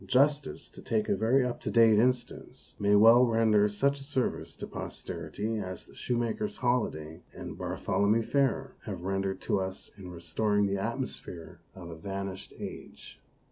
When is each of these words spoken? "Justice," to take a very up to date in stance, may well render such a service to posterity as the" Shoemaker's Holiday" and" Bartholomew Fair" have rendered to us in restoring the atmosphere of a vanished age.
"Justice," 0.03 0.67
to 0.71 0.81
take 0.81 1.07
a 1.09 1.15
very 1.15 1.45
up 1.45 1.61
to 1.61 1.69
date 1.69 1.99
in 1.99 2.11
stance, 2.11 2.73
may 2.79 2.95
well 2.95 3.23
render 3.23 3.67
such 3.69 3.99
a 3.99 4.03
service 4.03 4.55
to 4.57 4.65
posterity 4.65 5.59
as 5.59 5.85
the" 5.85 5.93
Shoemaker's 5.93 6.57
Holiday" 6.57 7.21
and" 7.37 7.55
Bartholomew 7.59 8.23
Fair" 8.23 8.73
have 8.87 9.03
rendered 9.03 9.41
to 9.41 9.59
us 9.59 9.91
in 9.95 10.09
restoring 10.09 10.65
the 10.65 10.77
atmosphere 10.79 11.59
of 11.75 11.91
a 11.91 11.95
vanished 11.95 12.51
age. 12.57 13.21